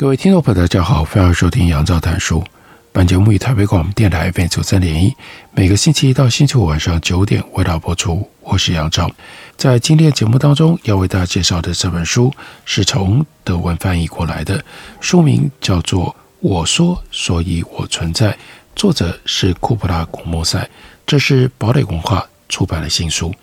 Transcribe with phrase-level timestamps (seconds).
[0.00, 2.42] 各位听众朋友，大家好，欢迎收听杨照谈书。
[2.90, 5.14] 本节目以台北广播电台 FM 九三点一，
[5.52, 8.26] 每个星期一到星期五晚上九点为大家播出。
[8.40, 9.10] 我是杨照，
[9.58, 12.32] 在今天的节目当中要为大家介绍的这本书
[12.64, 14.64] 是从德文翻译过来的，
[15.02, 16.06] 书名叫做
[16.40, 18.32] 《我说，所以我存在》，
[18.74, 20.66] 作者是库布拉·古莫塞，
[21.06, 23.34] 这是堡垒文化出版的新书。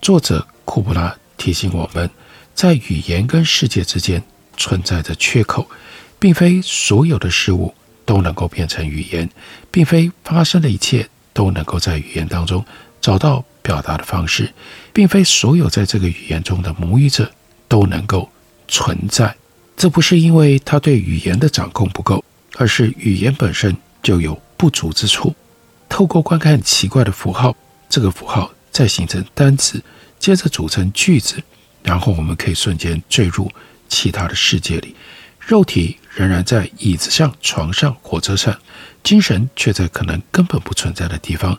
[0.00, 2.08] 作者库布拉提醒我们，
[2.54, 4.22] 在语言跟世界之间
[4.56, 5.68] 存在着缺口。
[6.18, 7.74] 并非所有的事物
[8.04, 9.28] 都能够变成语言，
[9.70, 12.64] 并非发生的一切都能够在语言当中
[13.00, 14.52] 找到表达的方式，
[14.92, 17.30] 并非所有在这个语言中的母语者
[17.68, 18.28] 都能够
[18.66, 19.34] 存在。
[19.76, 22.24] 这不是因为他对语言的掌控不够，
[22.56, 25.34] 而是语言本身就有不足之处。
[25.88, 27.54] 透过观看奇怪的符号，
[27.88, 29.80] 这个符号再形成单词，
[30.18, 31.36] 接着组成句子，
[31.82, 33.50] 然后我们可以瞬间坠入
[33.88, 34.96] 其他的世界里。
[35.38, 38.52] 肉体仍然在椅子上、床上、火车上，
[39.04, 41.56] 精神却在可能根本不存在的地方，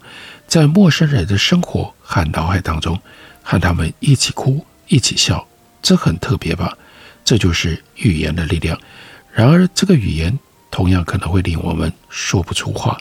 [0.47, 2.99] 在陌生人的生活和脑海当中，
[3.41, 5.47] 和他们一起哭、一起笑，
[5.81, 6.77] 这很特别吧？
[7.23, 8.77] 这就是语言的力量。
[9.31, 10.37] 然而，这个语言
[10.69, 12.97] 同样可能会令我们说不出话，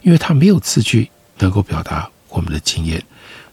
[0.00, 1.10] 因为它没有字句
[1.40, 3.04] 能够表达我们的经验。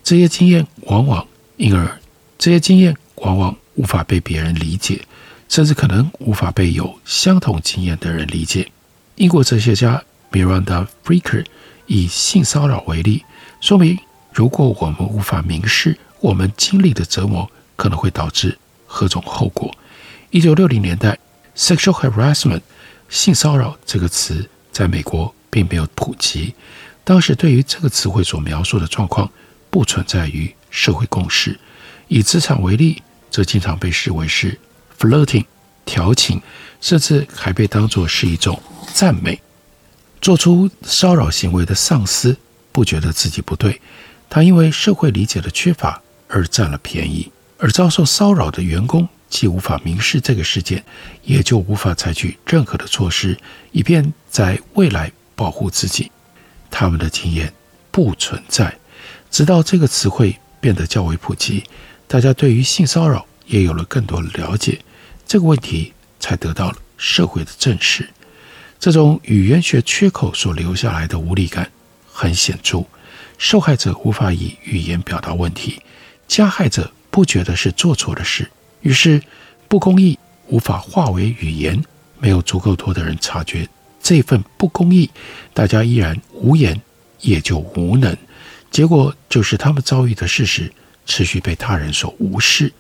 [0.01, 2.00] 这些经验往往因而，
[2.38, 5.01] 这些经验往往无法被别人理解。
[5.49, 8.71] 甚至可能无法被有相同经验的人理解。
[9.15, 10.01] 英国哲学家
[10.31, 11.43] Miranda Fricker
[11.87, 13.25] 以性骚扰为例，
[13.59, 13.97] 说明
[14.31, 19.75] 如果我们无法明示我们经历的折磨可能会导致何种后果。
[20.29, 21.17] 一九六零年代
[21.55, 22.61] ，sexual harassment
[23.09, 26.53] 性骚扰这个词在美国并没有普及。
[27.03, 29.31] 当时对于这个词汇所描述的状况
[29.71, 31.59] 不存在于社会共识。
[32.07, 34.57] 以职场为例，则经常被视为是。
[34.99, 35.45] Flirting，
[35.85, 36.41] 调情，
[36.81, 38.61] 甚至还被当作是一种
[38.93, 39.39] 赞美。
[40.19, 42.35] 做出骚扰行为的上司
[42.73, 43.79] 不觉得自己不对，
[44.29, 50.83] 他因为社会理解的缺乏而占了便宜；而遭受骚扰的员工既无法明示这个事件，
[51.23, 53.37] 也就无法采取任何的措施，
[53.71, 56.11] 以便在未来保护自己。
[56.69, 57.53] 他们的经验
[57.89, 58.77] 不存在，
[59.31, 61.63] 直到这个词汇变得较为普及，
[62.05, 64.77] 大家对于性骚扰也有了更多的了解。
[65.29, 68.09] 这个问题才得到了社会的正视。
[68.79, 71.72] 这种语言学缺口所留下来的无力感
[72.12, 72.84] 很显著。
[73.38, 75.79] 受害者无法以语言表达问题，
[76.28, 78.50] 加害者不觉得是做错的事，
[78.81, 79.22] 于是
[79.67, 80.17] 不公义
[80.47, 81.79] 无法化为语言。
[82.17, 83.69] 没有足够多的人察觉
[84.01, 85.11] 这份不公义，
[85.53, 86.81] 大家依然无言，
[87.22, 88.17] 也就无能。
[88.72, 90.73] 结果就是他们遭遇的事实
[91.06, 92.73] 持续被他人所无视。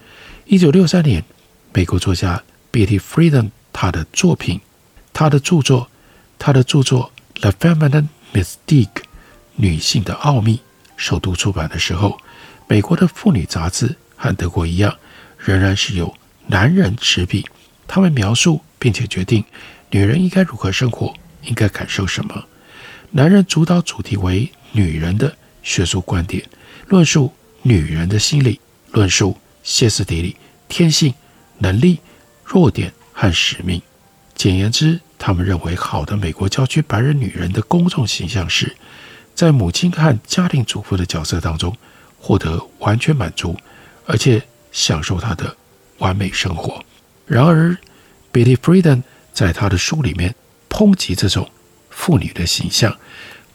[0.45, 1.23] 一九六三年。
[1.71, 4.59] 美国作家 Betty Friedan 他的作品，
[5.13, 5.87] 他的著作，
[6.39, 8.85] 他的著作《The Feminine Mystique》
[9.55, 10.61] 女性的奥秘
[10.97, 12.19] 首度出版的时候，
[12.67, 14.97] 美国的妇女杂志和德国一样，
[15.37, 16.13] 仍然是由
[16.47, 17.45] 男人执笔。
[17.87, 19.43] 他们描述并且决定
[19.91, 21.13] 女人应该如何生活，
[21.43, 22.45] 应该感受什么。
[23.11, 26.43] 男人主导主题为女人的学术观点，
[26.87, 27.31] 论述
[27.61, 28.59] 女人的心理，
[28.91, 30.35] 论述歇斯底里、
[30.67, 31.13] 天性。
[31.59, 31.99] 能力、
[32.43, 33.81] 弱点和使命。
[34.35, 38.75] 简言之，他们认为好的美国郊区白人女人的公众形象是，
[39.35, 41.75] 在母亲和家庭主妇的角色当中
[42.17, 43.57] 获得完全满足，
[44.05, 44.41] 而且
[44.71, 45.55] 享受她的
[45.97, 46.83] 完美生活。
[47.25, 47.77] 然而
[48.31, 49.03] ，Betty Friedan
[49.33, 50.33] 在她的书里面
[50.69, 51.49] 抨击这种
[51.89, 52.97] 妇女的形象，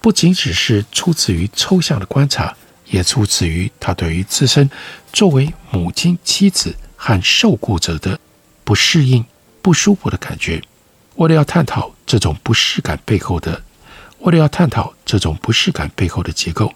[0.01, 2.55] 不仅只是出自于抽象的观察，
[2.91, 4.69] 也出自于她对于自身
[5.13, 6.77] 作为母亲、妻子。
[7.07, 8.19] 和受雇者的
[8.65, 9.23] 不适应、
[9.61, 10.63] 不舒服的感觉。
[11.17, 13.63] 为了要探讨这种不适感背后的，
[14.21, 16.73] 为了要探讨这种不适感背后的结构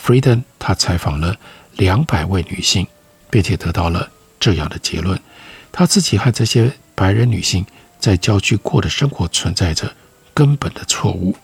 [0.00, 1.36] ，Friedan 他采访了
[1.72, 2.86] 两百位女性，
[3.28, 4.08] 并且得到了
[4.38, 5.20] 这样的结论：
[5.72, 7.66] 他自己和这些白人女性
[7.98, 9.92] 在郊区过的生活存在着
[10.32, 11.34] 根本的错误。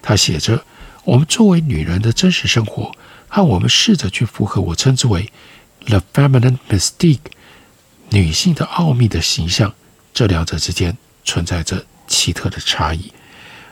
[0.00, 0.64] 他写着
[1.04, 2.90] ：“我们作为女人的真实生活，
[3.28, 5.30] 和我们试着去符合我称之为
[5.84, 7.18] ‘the feminine mystique’。”
[8.12, 9.72] 女性的奥秘的形象，
[10.12, 10.94] 这两者之间
[11.24, 13.10] 存在着奇特的差异。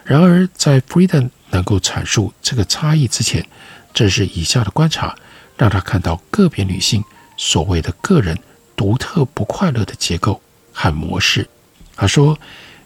[0.02, 3.46] 然而，在 Friedan 能够阐述这个差异之前，
[3.92, 5.14] 正是以下的观察
[5.58, 7.04] 让他看到个别女性
[7.36, 8.38] 所谓的个人
[8.74, 10.40] 独特不快乐的结构
[10.72, 11.46] 和模式。
[11.94, 12.38] 他说，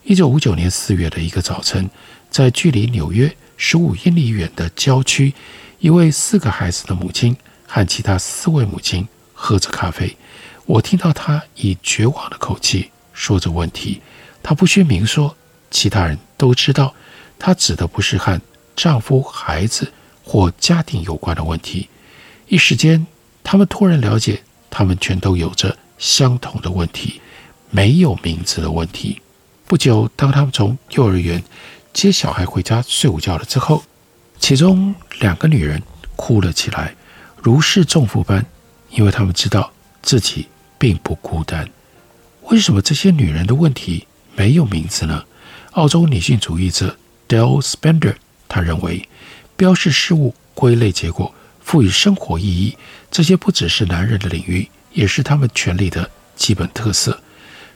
[0.02, 1.88] 一九五九年四月的一个早晨，
[2.30, 5.32] 在距离纽约十五英里远的郊区，
[5.78, 10.16] 一位四个孩子的母亲和其他四位母亲喝着咖啡。
[10.66, 14.00] 我听到她以绝望的口气说着问题。
[14.42, 15.36] 她不需明说，
[15.70, 16.94] 其他人都知道，
[17.38, 18.40] 她指的不是和
[18.76, 21.88] 丈夫、孩子或家庭有关的问题。
[22.48, 23.06] 一时间，
[23.42, 27.20] 他们突然了解，他们全都有着相同的问题，
[27.70, 29.20] 没有名字的问题。
[29.66, 31.42] 不久，当他们从幼儿园
[31.92, 33.82] 接小孩回家睡午觉了之后，
[34.38, 35.82] 其中两个女人
[36.16, 36.94] 哭了起来，
[37.42, 38.44] 如释重负般，
[38.90, 39.72] 因为他们知道
[40.02, 40.48] 自己
[40.84, 41.66] 并不孤单。
[42.50, 45.24] 为什么这些女人的问题没有名字呢？
[45.70, 46.94] 澳洲女性主义者
[47.26, 48.16] Dale Spender
[48.46, 49.08] 他认为，
[49.56, 52.76] 标示事物、归类结果、赋予生活意义，
[53.10, 57.18] 这些不只是男人的领域，也是他们权力的基本特色。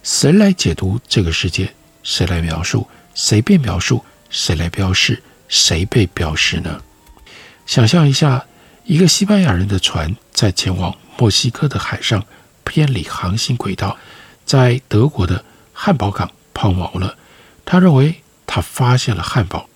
[0.02, 1.72] 谁来解读这个世界？
[2.02, 2.86] 谁来描述？
[3.14, 4.04] 谁被描述？
[4.28, 5.22] 谁来标示？
[5.48, 6.82] 谁被标示呢？
[7.64, 8.44] 想象一下，
[8.84, 12.22] 一个西班牙人的船在前往墨西哥的海上
[12.68, 13.96] 偏离航行轨道，
[14.44, 17.16] 在德国的汉堡港抛锚了。
[17.64, 19.68] 他认为他发现了汉堡。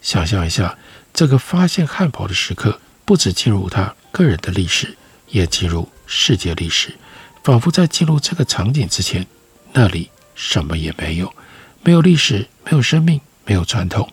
[0.00, 0.76] 想象一下，
[1.12, 4.96] 这个发现汉堡的时刻，不止进入他个人的历史，
[5.28, 6.96] 也进入世界历史。
[7.44, 9.26] 仿佛在进入这个场景之前，
[9.72, 11.32] 那里什么也没有，
[11.82, 14.12] 没有历史，没有生命，没有传统。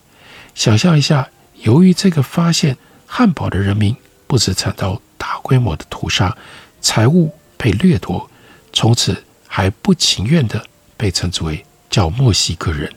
[0.53, 3.95] 想象一下，由于这个发现汉堡的人民，
[4.27, 6.37] 不止惨遭大规模的屠杀，
[6.79, 7.35] 财物
[7.65, 8.29] 被掠夺，
[8.71, 10.63] 从此还不情愿地
[10.95, 12.93] 被称之为叫墨西哥人，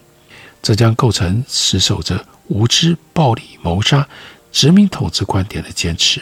[0.61, 4.07] 这将构成死守着无知、暴力、谋杀、
[4.53, 6.21] 殖民统治观点的坚持。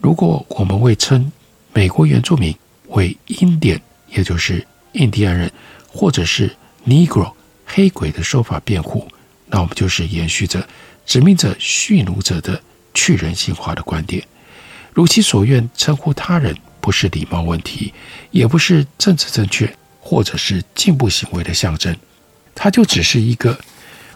[0.00, 1.30] 如果我们为称
[1.72, 2.52] 美国原住民
[2.88, 5.48] 为 Indian，也就是印第安人，
[5.86, 7.32] 或者是 Negro
[7.64, 9.06] 黑鬼的说法辩护。
[9.46, 10.66] 那我们就是延续着
[11.06, 12.60] 殖民者蓄奴者的
[12.92, 14.26] 去人性化的观点，
[14.92, 17.94] 如其所愿称呼他人，不是礼貌问题，
[18.32, 21.96] 也不是政治正确或者是进步行为的象征，
[22.54, 23.58] 它就只是一个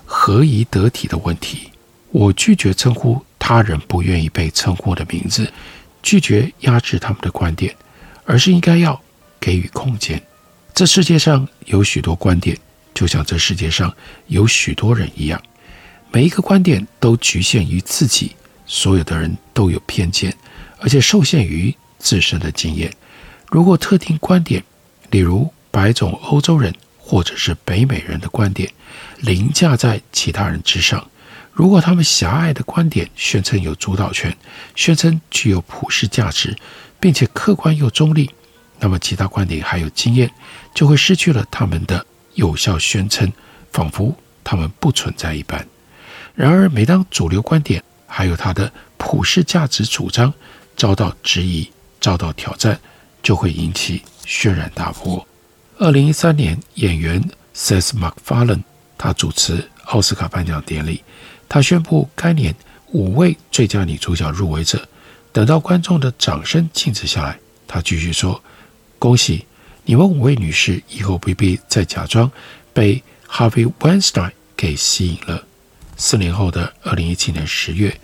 [0.04, 1.70] 合宜得体的问题。
[2.10, 5.50] 我拒绝称呼他人不愿意被称呼的名字，
[6.02, 7.74] 拒绝压制他们的观点，
[8.24, 9.00] 而是应该要
[9.40, 10.20] 给予空间。
[10.74, 12.58] 这世界上有许多观点。
[12.94, 13.94] 就像这世界上
[14.26, 15.40] 有许多人一样，
[16.10, 18.34] 每一个观点都局限于自己。
[18.68, 20.34] 所有的人都有偏见，
[20.78, 21.72] 而且受限于
[22.06, 22.94] 自身的经验。
[23.50, 24.62] 如果特定观点，
[25.10, 28.70] 例如白种欧洲人或者是北美人的观点，
[29.18, 31.00] 凌驾在其他人之上；
[31.52, 34.36] 如果他们狭隘的观点宣称有主导权，
[34.76, 36.56] 宣称具有普世价值，
[37.00, 38.30] 并且客观又中立，
[38.78, 40.30] 那么其他观点还有经验，
[40.72, 42.06] 就会失去了他们的。
[42.34, 43.32] 有效宣称，
[43.72, 44.14] 仿佛
[44.44, 45.66] 他们不存在一般。
[46.34, 50.30] 然而，每当主流观点还有它的普世价值主张
[50.76, 51.70] 遭到质疑、
[52.06, 52.78] 遭到挑战，
[53.20, 55.26] 就会引起轩然大波。
[55.76, 57.20] 二零一三年，演员
[57.52, 58.62] Seth MacFarlane
[58.96, 61.02] 他主持奥斯卡颁奖典礼，
[61.48, 62.54] 他宣布该年
[62.92, 64.86] 五位最佳女主角入围者。
[65.32, 68.40] 等到观众的掌声静止下来，他继续说
[69.00, 69.44] ：“恭喜！”
[69.84, 72.30] 你们五位女士以后不必再假装
[72.72, 75.44] 被 Harvey Weinstein 给吸引了。
[75.96, 77.98] 四年后的二零一七年十月，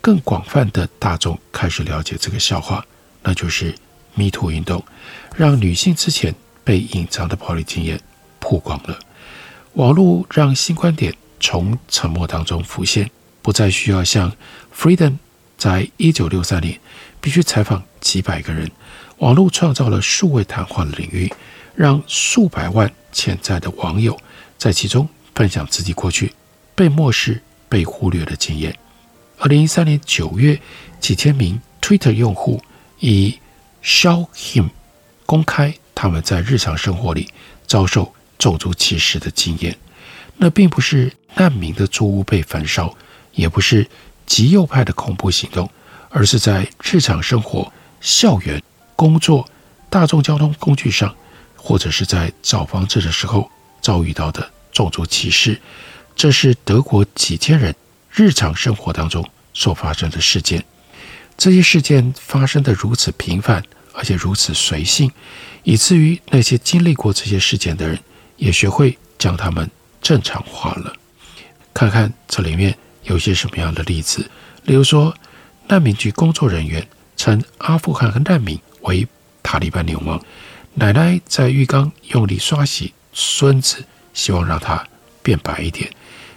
[0.00, 2.86] 更广泛的大众开始了解这个笑话，
[3.28, 3.74] 那就是
[4.14, 4.82] Me Too 运动，
[5.36, 8.00] 让女性之前被隐藏的暴力经验
[8.40, 8.98] 曝光了。
[9.74, 13.10] 网络让新观点从沉默当中浮现，
[13.42, 14.32] 不再需要像
[14.74, 15.18] Friedan
[15.58, 16.80] 在一九六三年
[17.20, 18.70] 必须采访几百个人。
[19.18, 21.30] 网络创造了数位谈话的领域，
[21.74, 24.18] 让数百万潜在的网友
[24.56, 26.32] 在其中分享自己过去
[26.74, 28.74] 被漠视、被忽略的经验。
[29.36, 30.58] 二零一三年九月，
[30.98, 32.62] 几千名 Twitter 用户
[33.00, 33.38] 以
[33.82, 34.70] “Show him”
[35.26, 37.28] 公开他们在日常生活里
[37.66, 39.76] 遭受种族歧视的经验。
[40.36, 42.94] 那并不是难民的住屋被焚烧，
[43.32, 43.86] 也不是
[44.26, 45.70] 极右派的恐怖行动，
[46.10, 48.62] 而是在日常生活、校园。
[48.96, 49.48] 工作、
[49.88, 51.14] 大众交通工具上，
[51.54, 53.48] 或者是在找房子的时候
[53.80, 55.60] 遭遇到的种族歧视，
[56.16, 57.72] 这是德国几千人
[58.10, 59.24] 日常生活当中
[59.54, 60.64] 所发生的事件。
[61.38, 65.08] 这些事件发生的如此频繁，而且如此随性，
[65.62, 67.96] 以至于那些经历过这些事件的人
[68.36, 69.70] 也学会将他们
[70.02, 70.92] 正常化了。
[71.72, 74.28] 看看这里面有些什么样的例子，
[74.64, 75.16] 例如说，
[75.68, 76.84] 难民局工作人员
[77.16, 79.06] 称阿富汗和难民为
[79.40, 80.20] 塔利班流氓，
[80.74, 84.84] 奶奶在浴缸用力刷洗孙子，希望让他
[85.22, 85.88] 变白一点。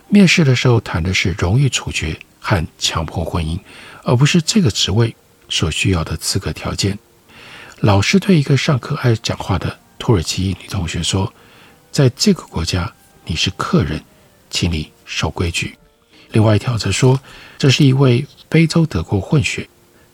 [0.09, 3.57] 面试的时候谈的是荣誉处决和强迫婚姻，
[4.03, 5.15] 而不是这个职位
[5.49, 6.97] 所需要的资格条件。
[7.79, 11.33] 老师对一个上课爱讲话的土耳其女同学说
[11.91, 12.91] ：“在这个国家，
[13.25, 14.03] 你是客人，
[14.49, 15.75] 请你守规矩。”
[16.31, 17.19] 另外一条则说
[17.57, 19.67] ：“这是一位非洲德国混血，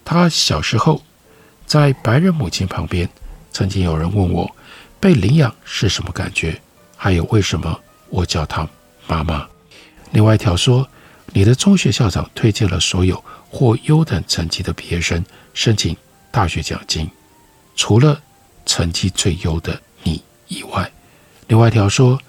[0.04, 1.04] 他小时候
[1.66, 3.10] 在白人母亲旁边，
[3.52, 4.56] 曾经有人问我
[5.00, 6.62] 被领养是什么感觉，
[6.96, 7.80] 还有为什么
[8.10, 8.68] 我叫他
[9.08, 9.48] 妈妈。”
[10.12, 10.90] 另外一条说，
[11.34, 15.24] 你的中学校长推荐了所有获优等成绩的毕业生
[15.54, 15.96] 申请
[16.32, 17.10] 大学奖金，
[17.76, 18.22] 除了
[18.66, 20.92] 成绩最优的你以外。
[21.48, 22.20] 另外一条说，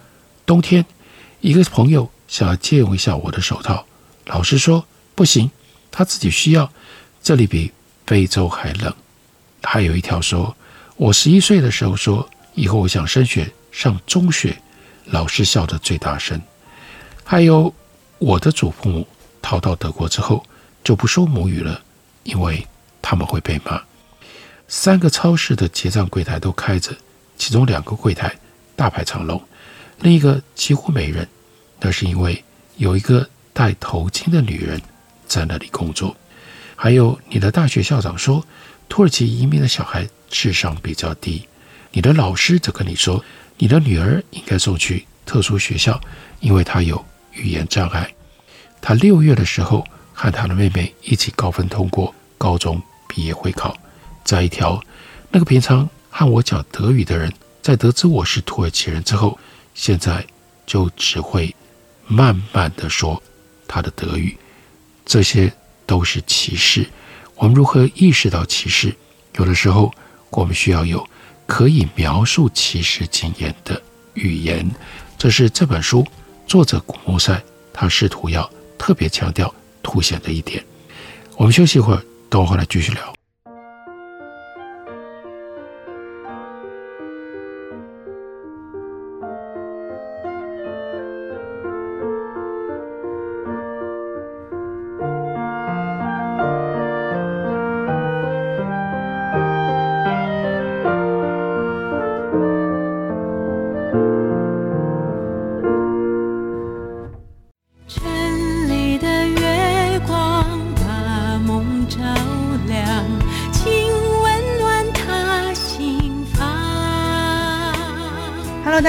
[0.46, 0.84] 冬天
[1.40, 3.84] 一个朋友想要借用一下我的手套，
[4.26, 5.50] 老师说不行，
[5.90, 6.70] 他自己需要，
[7.22, 7.72] 这里比
[8.06, 8.94] 非洲还冷。
[9.62, 10.56] 还有一条说，
[10.96, 14.56] 我十一岁的时候说以后我想升学上中学，
[15.06, 16.40] 老师笑得最大声。
[17.24, 17.74] 还有，
[18.18, 19.06] 我的祖父母
[19.42, 20.44] 逃到德国之后
[20.88, 21.82] 就不说母语了，
[22.22, 22.66] 因为
[23.02, 23.78] 他们会被骂。
[24.68, 26.96] 三个超市的结账柜台都开着，
[27.36, 28.34] 其中两个柜台
[28.74, 29.38] 大排长龙，
[30.00, 31.28] 另一个几乎没人。
[31.78, 32.42] 那是因为
[32.78, 34.80] 有一个戴头巾的女人
[35.26, 36.16] 在那里工作。
[36.74, 38.42] 还有，你的大学校长说，
[38.88, 41.46] 土耳其移民的小孩智商比较低。
[41.92, 43.22] 你的老师则跟你说，
[43.58, 46.00] 你的女儿应该送去特殊学校，
[46.40, 47.04] 因为她有。
[47.34, 48.10] 语言障碍，
[48.80, 49.86] 她六月的时候
[50.20, 53.78] 和他的妹妹一起高分通过高中毕业会考。
[54.24, 54.82] 再一条，
[55.30, 57.32] 那个平常和我讲德语的人，
[57.62, 59.38] 在得知我是土耳其人之后，
[59.76, 60.26] 现在
[60.66, 61.54] 就只会
[62.08, 63.22] 慢慢的说
[63.68, 64.36] 他的德语。
[65.06, 65.52] 这些
[65.86, 66.84] 都是歧视。
[67.36, 68.92] 我们如何意识到歧视？
[69.36, 69.94] 有的时候，
[70.30, 71.08] 我们需要有
[71.46, 73.80] 可以描述歧视经验的
[74.14, 74.68] 语言。
[75.16, 76.04] 这是这本书。
[76.44, 77.40] 作者古木赛，
[77.72, 80.64] 他试图要特别强调、凸显的一点。
[81.36, 83.17] 我们休息一会儿，等我回来继续聊。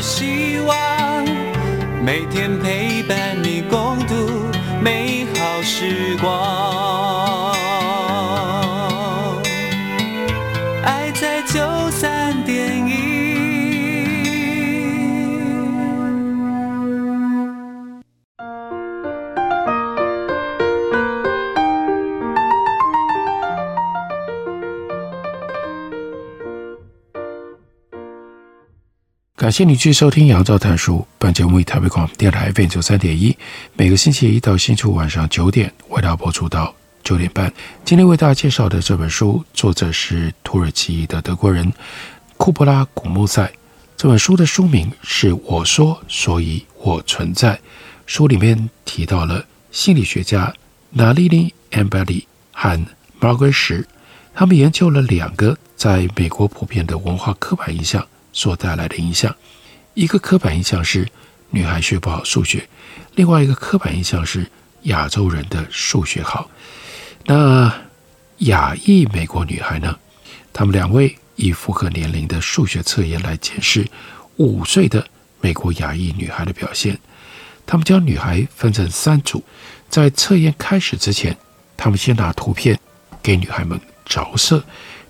[0.00, 1.24] 希望
[2.04, 4.14] 每天陪伴你共度
[4.80, 6.67] 美好时光。
[29.48, 30.96] 感谢你继续收听《杨照谈书》。
[31.16, 33.34] 本节目以台北广播电台 FM 九三点一，
[33.76, 37.50] 每个星期一到星期五晚上九点为大家播出到九点半。
[37.82, 41.72] 今天为大家介绍的这本书，作者是土耳其的德国人
[42.36, 43.50] 库布拉·古穆塞。
[43.96, 47.54] 这本书的书名是《我说，所以我存在》。
[48.04, 50.52] 书里面提到了心理学家
[50.94, 52.86] Nalini Ambeli 和
[53.18, 53.86] Margaret
[54.34, 58.06] 他们研究了两个在美国普遍的文化刻板印象。
[58.38, 59.34] 所带来的影响，
[59.94, 61.08] 一个刻板印象是
[61.50, 62.68] 女孩学不好数学，
[63.16, 64.48] 另外一个刻板印象是
[64.82, 66.48] 亚洲人的数学好。
[67.24, 67.74] 那
[68.38, 69.98] 亚裔美国女孩呢？
[70.52, 73.84] 他们两位以符合年龄的数学测验来检视
[74.36, 75.04] 五岁的
[75.40, 76.96] 美国亚裔女孩的表现。
[77.66, 79.42] 他们将女孩分成三组，
[79.90, 81.36] 在测验开始之前，
[81.76, 82.78] 他们先拿图片
[83.20, 84.64] 给女孩们着色。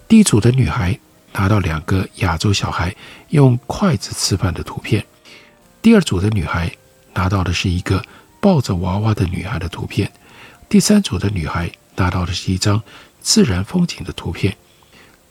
[0.08, 0.98] 第一组的女孩
[1.32, 2.94] 拿到两个亚洲小孩
[3.28, 5.04] 用筷子吃饭的图片，
[5.82, 6.70] 第二组的女孩
[7.14, 8.04] 拿到的是一个
[8.40, 10.10] 抱着娃娃的女孩的图片，
[10.68, 12.82] 第三组的女孩拿到的是一张
[13.20, 14.56] 自然风景的图片。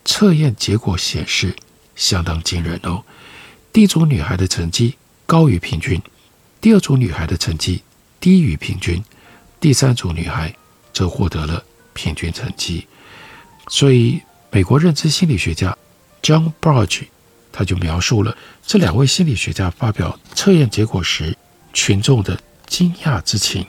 [0.05, 1.53] 测验结果显示
[1.95, 3.03] 相当惊人哦，
[3.73, 6.01] 第一组女孩的成绩高于平均。
[6.61, 7.83] 第二组女孩的成绩
[8.19, 9.03] 低于平均，
[9.59, 10.55] 第三组女孩
[10.93, 11.63] 则获得了
[11.93, 12.87] 平均成绩。
[13.67, 15.77] 所以，美国认知心理学家
[16.21, 17.07] John Barge，
[17.51, 21.35] 他就描述了这两位心理学家发表测验结果时
[21.73, 23.65] 群众的惊讶之情。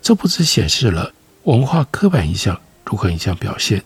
[0.00, 1.12] 这不只显示了
[1.44, 3.82] 文化刻板印象如何影响表现，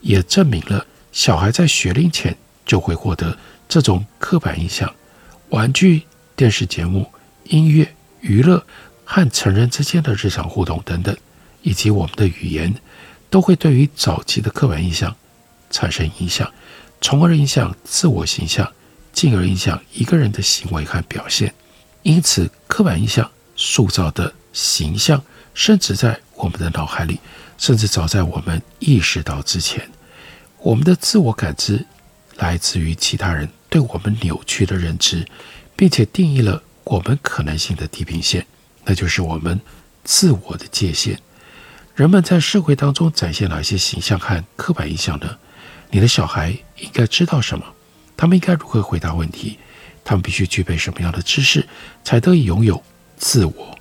[0.00, 3.36] 也证明了小孩在学龄前就会获得
[3.68, 4.92] 这种刻板印象。
[5.48, 6.02] 玩具、
[6.34, 7.10] 电视节目。
[7.44, 8.64] 音乐、娱乐
[9.04, 11.16] 和成人之间的日常互动等等，
[11.62, 12.72] 以及我们的语言，
[13.28, 15.16] 都会对于早期的刻板印象
[15.68, 16.48] 产生影响，
[17.00, 18.70] 从而影响自我形象，
[19.12, 21.52] 进而影响一个人的行为和表现。
[22.02, 25.22] 因此，刻板印象塑造的形象，
[25.54, 27.18] 甚至在我们的脑海里，
[27.58, 29.88] 甚至早在我们意识到之前。
[30.58, 31.86] 我们的自我感知
[32.36, 35.26] 来自于其他人对我们扭曲的认知，
[35.76, 36.62] 并且定义了。
[36.84, 38.44] 我们可能性的地平线，
[38.84, 39.60] 那就是我们
[40.02, 41.20] 自我的界限。
[41.94, 45.36] 人们在社会当中展现哪些形象和刻板印象呢？
[45.90, 47.64] 你的小孩应该知道什么？
[48.16, 49.58] 他们应该如何回答问题？
[50.04, 51.66] 他们必须具备什么样的知识，
[52.02, 52.82] 才得以拥有
[53.16, 53.78] 自我？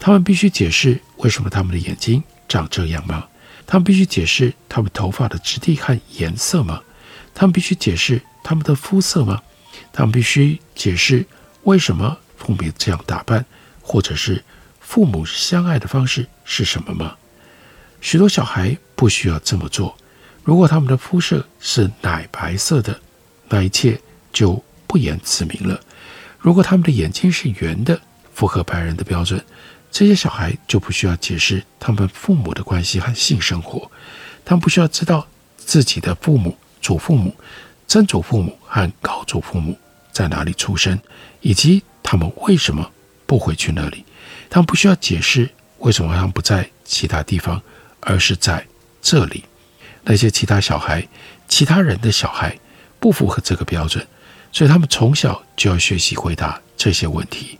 [0.00, 3.28] 他们必须解释为什么他们的眼睛长这样吗？
[3.66, 6.82] 他们必须解释他们头发的质地和颜色吗？
[7.34, 9.40] 他们必须解释他们的肤色吗？
[9.92, 11.24] 他们必须解释
[11.62, 12.18] 为什么？
[12.36, 13.46] 父母这样打扮，
[13.80, 14.42] 或者是
[14.80, 17.16] 父母相爱的方式是什么吗？
[18.00, 19.96] 许多小孩不需要这么做。
[20.42, 22.98] 如果他们的肤色是奶白色的，
[23.48, 24.00] 那一切
[24.32, 25.80] 就不言自明了。
[26.38, 28.00] 如果他们的眼睛是圆的，
[28.34, 29.44] 符合白人的标准，
[29.90, 33.90] 这些小孩就不需要解释他们父母的关系和性生活。
[34.44, 35.26] 他们不需要知道
[35.56, 37.34] 自己的父母、祖父母、
[37.86, 39.78] 曾祖父母和高祖父母
[40.10, 40.98] 在哪里出生，
[41.40, 41.82] 以及。
[42.04, 42.90] 他们为什么
[43.26, 44.04] 不回去那里？
[44.50, 47.62] 他们不需要解释为什么他们不在其他地方，
[48.00, 48.66] 而是在
[49.00, 49.44] 这里。
[50.04, 51.06] 那些其他小孩、
[51.48, 52.58] 其他人的小孩
[52.98, 54.06] 不符合这个标准，
[54.50, 57.58] 所以他们从小就要学习回答这些问题。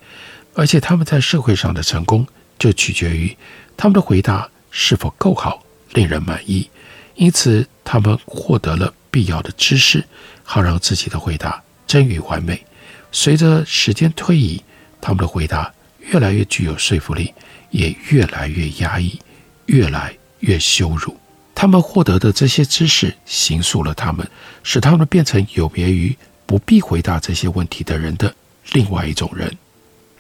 [0.55, 2.27] 而且他们在社会上的成功
[2.59, 3.37] 就取决于
[3.77, 6.69] 他们的回答是否够好，令人满意。
[7.15, 10.05] 因此，他们获得了必要的知识，
[10.43, 12.65] 好让自己的回答臻于完美。
[13.11, 14.63] 随着时间推移，
[15.01, 17.33] 他们的回答越来越具有说服力，
[17.71, 19.19] 也越来越压抑，
[19.67, 21.17] 越来越羞辱。
[21.63, 24.29] 他们获得的这些知识，形塑了他们，
[24.65, 28.35] 使他们变成有别于不必回答这些问题的人的
[28.73, 29.57] 另外一种人。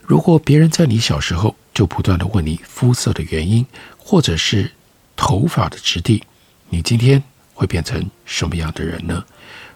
[0.02, 3.66] 如果别人在你小时候就不断地问你肤色的原因，
[3.98, 4.70] 或者是
[5.16, 6.22] 头发的质地，
[6.68, 7.20] 你今天
[7.54, 9.24] 会变成什么样的人呢？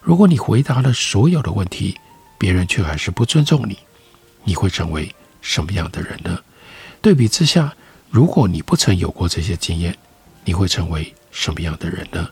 [0.01, 1.99] 如果你回答了所有的问题，
[2.39, 3.77] 别人却还是不尊重你，
[4.45, 6.39] 你会成为什么样的人呢？
[7.03, 7.75] 对比之下，
[8.09, 9.99] 如果你不曾有过这些经验，
[10.45, 12.27] 你会成为什么样的人呢？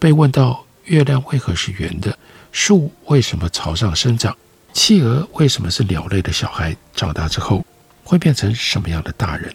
[0.00, 2.18] 被问到月亮为何是圆的，
[2.50, 4.36] 树为什么朝上生长，
[4.72, 7.64] 企鹅为什么是鸟类的小孩，长大之后
[8.02, 9.54] 会变成什么样的大人？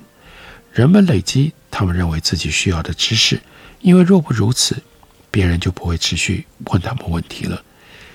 [0.72, 3.42] 人们累积他们认为自己需要的知识，
[3.82, 4.82] 因为若不如此，
[5.30, 7.62] 别人就不会持续问他们问题了。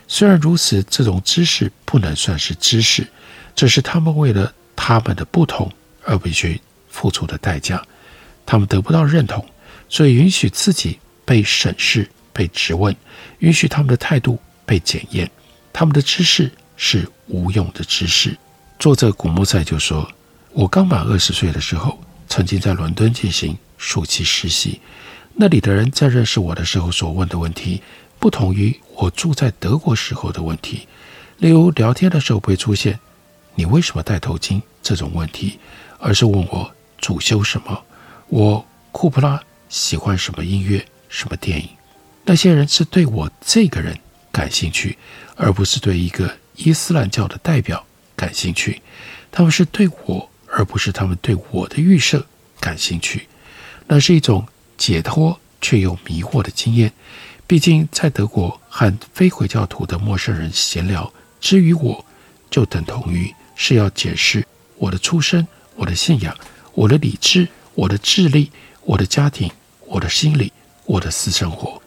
[0.08, 3.06] 虽然如此，这种知识不能算是知识，
[3.54, 5.70] 这是他们为了他们的不同
[6.04, 6.58] 而必须
[6.88, 7.84] 付出的代价。
[8.46, 9.44] 他们得不到认同，
[9.92, 12.96] 所以允许自己被审视、被质问，
[13.40, 15.30] 允许他们的态度被检验。
[15.70, 18.34] 他们的知识是无用的知识。
[18.78, 20.10] 作者古木塞就说
[20.52, 24.80] ：“我刚满二十岁的时候，曾经在伦敦进行暑期实习，
[25.34, 27.82] 那里的人在认识我的时候所问的问题。”
[28.18, 30.86] 不同于我住在德国时候的问题，
[31.36, 32.98] 例如聊天的时候会出现
[33.56, 35.58] “你为什么戴头巾”这种问题，
[35.98, 37.82] 而是问我主修什么，
[38.28, 41.66] 我库普拉喜欢什么音乐、什么电影。
[42.26, 43.98] 那些人是对我这个人
[44.30, 44.98] 感兴趣，
[45.34, 47.82] 而不是对一个伊斯兰教的代表
[48.14, 48.82] 感兴趣。
[49.30, 52.26] 他们是对我，而不是他们对我的预设
[52.60, 53.26] 感兴趣。
[53.86, 56.92] 那是一种解脱却又迷惑的经验。
[57.46, 62.04] 毕竟在德国和非回教徒的陌生人闲聊，之于我，
[62.50, 66.36] 就等同于是要解释我的出身、我的信仰、
[66.74, 68.50] 我的理智、我的智力、
[68.82, 69.50] 我的家庭、
[69.92, 70.50] 我的心理、
[70.86, 71.80] 我的私生活。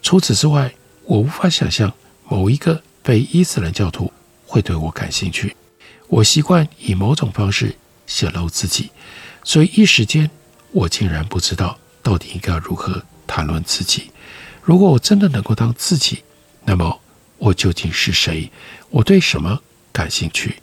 [0.00, 0.72] 除此之外，
[1.04, 1.92] 我无法想象
[2.26, 4.10] 某一个非伊斯兰教徒
[4.46, 5.54] 会对我感兴趣。
[6.08, 8.90] 我习惯以某种方式显露自己，
[9.44, 10.30] 所以一时间
[10.70, 14.10] 我竟然不知道到底应该如何谈论自己。
[14.62, 16.24] 如果我真的能够当自己，
[16.64, 17.00] 那么
[17.36, 18.50] 我究竟是谁？
[18.88, 19.60] 我对什么
[19.92, 20.56] 感兴趣？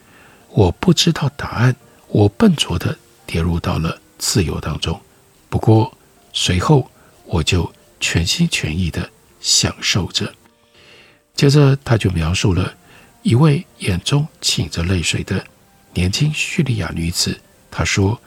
[0.49, 1.75] 我不知道答案。
[2.07, 2.97] 我笨拙地
[3.27, 4.99] 跌入到了自由当中。
[5.47, 5.95] 不过
[6.33, 6.89] 随后
[7.25, 9.09] 我就全心全意地。
[9.41, 10.33] 享受着。
[11.33, 12.75] 接着，他就描述了
[13.21, 15.41] 一位眼中噙着泪水的
[15.93, 17.39] 年轻叙利亚女子。
[17.71, 18.19] 她说：“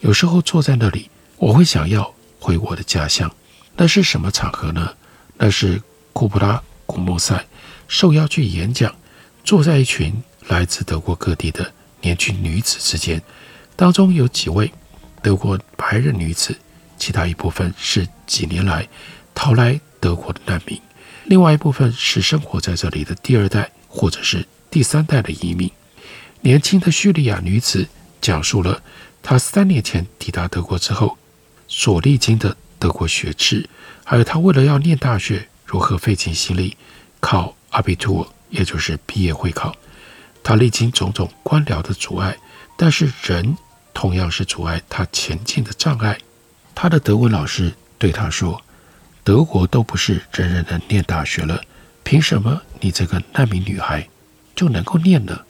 [0.00, 3.34] 有时候坐在那里，我会想要回我的家乡。
[3.76, 4.94] 那是什么场合呢？
[5.38, 5.80] 那是
[6.12, 7.46] 库布拉古穆塞
[7.88, 8.94] 受邀去演讲，
[9.42, 13.22] 坐在一群来自德国各地的年轻女子之间，
[13.74, 14.70] 当中有几位
[15.22, 16.54] 德国白人女子，
[16.98, 18.88] 其他一部分是几年来
[19.34, 20.80] 逃来。”德国的难民，
[21.24, 25.68] 另外一部分是生活在这里的第二代或者是第三代的移民。
[26.42, 27.88] 年轻的叙利亚女子
[28.20, 28.80] 讲述了
[29.20, 31.18] 她三年前抵达德国之后
[31.66, 33.68] 所历经的德国学制，
[34.04, 36.76] 还有她为了要念大学如何费尽心力
[37.18, 39.74] 考 Abitur，也就是毕业会考。
[40.44, 42.36] 她历经种种官僚的阻碍，
[42.76, 43.58] 但是人
[43.92, 46.16] 同样是阻碍她前进的障碍。
[46.80, 48.62] 他的德文老师对他说。
[49.24, 51.60] 德国都不是人人能念大学了，
[52.04, 54.08] 凭什么你这个难民女孩
[54.54, 55.40] 就能够念呢？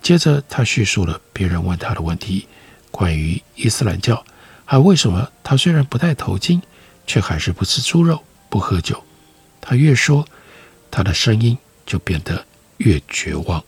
[0.00, 2.46] 接着，他叙述了别人问他的问题，
[2.92, 4.24] 关于伊斯兰教，
[4.64, 6.62] 还为什么他虽然不戴头巾，
[7.04, 9.04] 却还是不吃猪肉、不喝酒。
[9.60, 10.24] 他越说，
[10.88, 12.46] 他的声音就变得
[12.78, 13.62] 越绝望。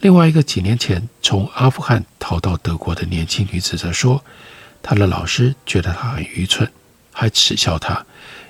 [0.00, 4.22] 另外一个几年前从阿富汗逃到德国的年轻女子则说，
[4.82, 6.70] 他的老师觉得他很愚蠢，
[7.12, 8.04] 还耻笑他。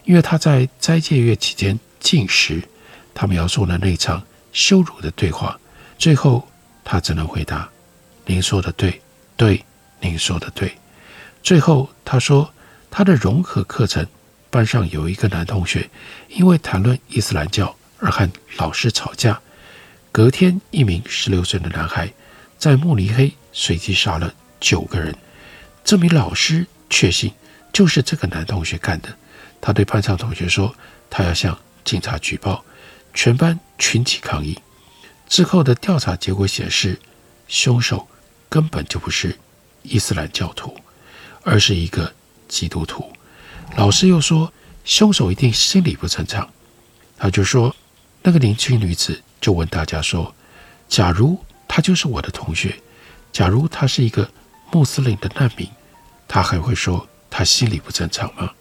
[0.04, 2.62] 因为他在斋戒月期间禁食，
[3.14, 5.58] 他描述了那场羞辱的对话。
[5.98, 6.48] 最后，
[6.84, 7.68] 他只能回答
[8.26, 9.00] ：“您说的对，
[9.36, 9.64] 对，
[10.00, 10.76] 您说的对。”
[11.44, 12.52] 最后，他说
[12.90, 14.04] 他的融合课程
[14.50, 15.88] 班上有一个男同学，
[16.28, 19.40] 因为谈论伊斯兰教而和老师吵架。
[20.10, 22.12] 隔天，一名十六岁的男孩
[22.58, 25.14] 在慕尼黑随机杀了九个人。
[25.84, 27.32] 这名老师确信
[27.72, 29.16] 就是这个男同学干的。
[29.60, 30.74] 他对班上同学说
[31.08, 32.64] ：“他要向警察举报。”
[33.14, 34.58] 全班群起抗议。
[35.28, 36.98] 之后的调查结果显示，
[37.46, 38.08] 凶手
[38.48, 39.38] 根本就不是
[39.82, 40.74] 伊斯兰教徒，
[41.42, 42.14] 而是一个
[42.48, 43.12] 基督徒。
[43.76, 44.50] 老师又说，
[44.84, 46.48] 凶手一定心理不正常。
[47.18, 47.76] 他就说，
[48.22, 50.34] 那个年轻女子就问大家说
[50.88, 52.80] ：“假如他就是我的同学，
[53.30, 54.30] 假如他是一个
[54.72, 55.68] 穆斯林的难民，
[56.26, 58.52] 他还会说他心理不正常吗？”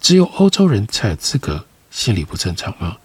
[0.00, 2.98] 只有欧洲人才有资格心理不正常吗？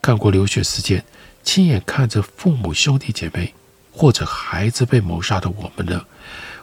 [0.00, 1.04] 干过流血事件，
[1.42, 3.52] 亲眼看着父母、兄弟姐妹
[3.90, 6.06] 或者孩子被谋杀的我们呢？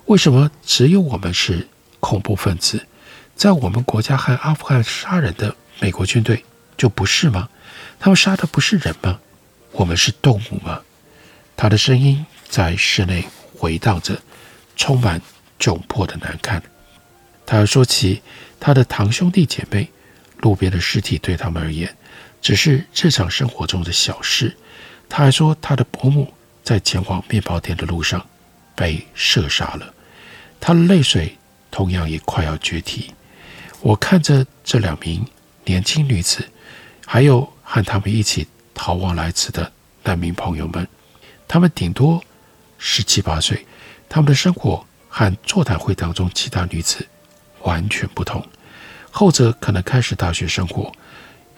[0.06, 1.68] 为什么只有我们是
[2.00, 2.88] 恐怖分子？
[3.36, 6.46] 在我们国家和阿富汗杀人的美国军队
[6.78, 7.50] 就不是吗？
[8.00, 9.20] 他们杀的不是人吗？
[9.74, 10.80] 我们是动物吗？
[11.58, 14.22] 他的声音在室内回荡着，
[14.76, 15.22] 充满
[15.60, 16.62] 窘迫的难堪。
[17.46, 18.22] 他要说起。
[18.58, 19.88] 他的堂兄弟姐妹，
[20.40, 21.96] 路边的尸体对他们而言
[22.42, 24.58] 只是日常生活中的小事。
[25.08, 26.34] 他还说，他的伯母
[26.64, 28.26] 在前往面包店的路上
[28.74, 29.94] 被射杀了。
[30.60, 31.38] 他的泪水
[31.70, 33.14] 同样也快要决堤。
[33.82, 35.24] 我看着这两名
[35.66, 36.44] 年轻女子，
[37.06, 39.72] 还有和他们一起逃亡来此的
[40.04, 40.88] 难民朋友们，
[41.48, 42.24] 他们顶多
[42.80, 43.64] 十七八岁，
[44.08, 47.06] 他们的生活和座谈会当中其他女子
[47.64, 48.46] 完全不同。
[49.12, 50.92] 后者可能开始大学生活，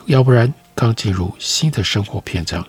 [0.05, 2.61] 要不然刚进入新的生活篇章；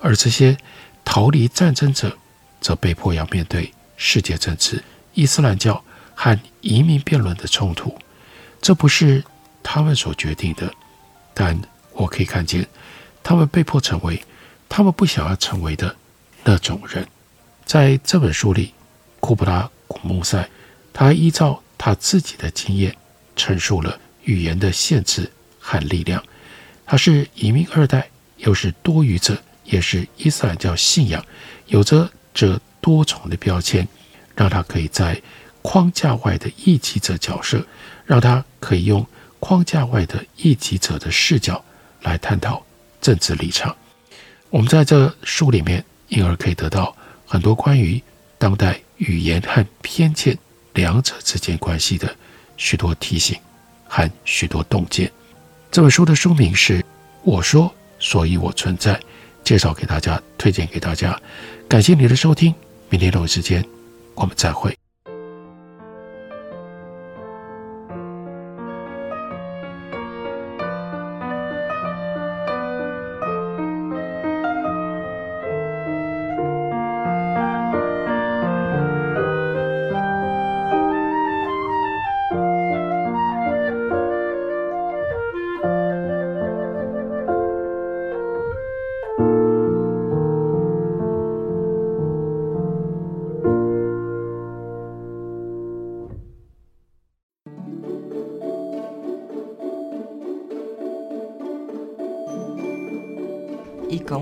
[0.00, 0.56] 而这些
[1.04, 2.16] 逃离战争者，
[2.60, 4.82] 则被迫要面对世界政治、
[5.14, 5.82] 伊斯兰教
[6.14, 7.96] 和移民辩论的冲突。
[8.60, 9.24] 这不是
[9.62, 10.72] 他们所决定的，
[11.32, 11.58] 但
[11.92, 12.66] 我可以看见，
[13.22, 14.22] 他们被迫成为
[14.68, 15.96] 他们不想要成为的
[16.44, 17.06] 那种人。
[17.64, 18.74] 在这本书里，
[19.24, 20.46] 库布拉古穆塞，
[20.92, 22.94] 他依照他自己的经验
[23.34, 23.98] 陈述了。
[24.24, 26.22] 语言的限制和力量，
[26.84, 28.06] 他是移民二代，
[28.36, 31.24] 又是多语者，也是伊斯兰教信仰，
[31.68, 33.88] 有着这多重的标签，
[34.34, 35.22] 让他可以在
[35.62, 37.66] 框架外的异己者角色，
[38.04, 39.06] 让他可以用
[39.40, 41.64] 框架外的异己者的视角
[42.02, 42.62] 来探讨
[43.00, 43.74] 政治立场。
[44.50, 46.94] 我们在这书里面，因而可以得到
[47.26, 48.02] 很多关于
[48.36, 50.36] 当代语言和偏见
[50.74, 52.14] 两者之间关系的
[52.56, 53.36] 许多提醒
[53.86, 55.10] 和许多洞见。
[55.70, 56.80] 这本书的书名是
[57.22, 58.94] 《我说，所以我存在》，
[59.42, 61.20] 介绍给大家，推荐给大家。
[61.68, 62.54] 感谢你的收听，
[62.88, 63.64] 明天同一时间
[64.14, 64.83] 我们再会。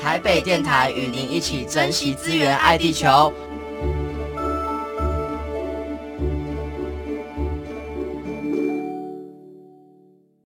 [0.00, 3.32] 台北电台与您一起珍惜资源，爱地球。